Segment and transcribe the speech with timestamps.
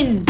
[0.00, 0.29] horror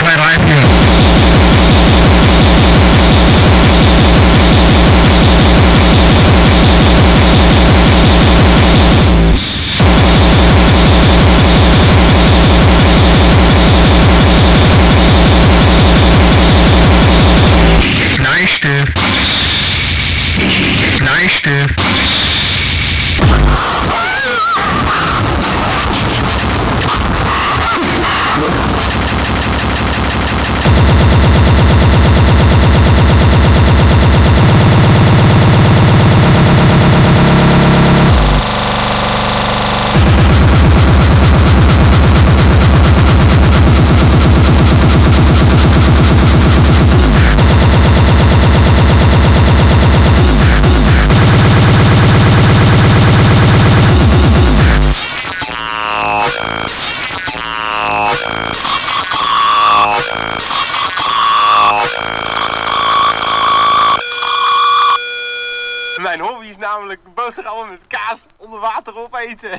[0.00, 0.18] Bleistift.
[0.18, 0.47] 1,
[66.68, 69.50] namelijk boterhammen met kaas onder water opeten.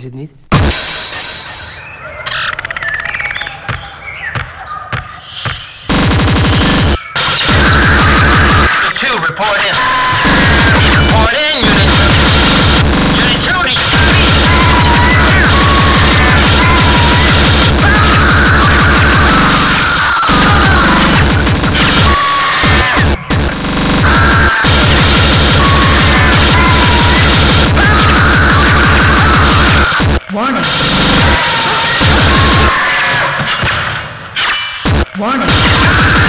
[0.00, 0.49] is het niet.
[35.18, 36.19] Warning.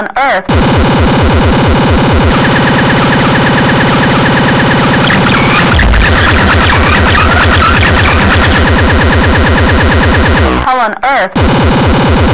[0.00, 0.46] on earth.
[10.64, 12.29] Hell on earth.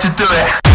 [0.00, 0.67] to do it.